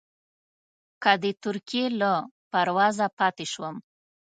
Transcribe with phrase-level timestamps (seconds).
[1.03, 2.13] که د ترکیې له
[2.51, 3.75] پروازه پاتې شوم.